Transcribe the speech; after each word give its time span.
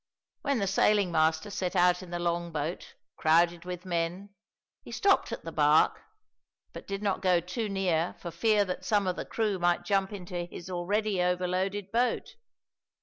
When 0.41 0.57
the 0.57 0.65
sailing 0.65 1.11
master 1.11 1.51
set 1.51 1.75
out 1.75 2.01
in 2.01 2.09
the 2.09 2.17
long 2.17 2.51
boat, 2.51 2.95
crowded 3.17 3.65
with 3.65 3.85
men, 3.85 4.33
he 4.81 4.91
stopped 4.91 5.31
at 5.31 5.43
the 5.43 5.51
bark 5.51 6.01
but 6.73 6.87
did 6.87 7.03
not 7.03 7.21
go 7.21 7.39
too 7.39 7.69
near 7.69 8.15
for 8.19 8.31
fear 8.31 8.65
that 8.65 8.83
some 8.83 9.05
of 9.05 9.15
the 9.15 9.25
crew 9.25 9.59
might 9.59 9.85
jump 9.85 10.11
into 10.11 10.45
his 10.45 10.71
already 10.71 11.21
overloaded 11.21 11.91
boat. 11.91 12.33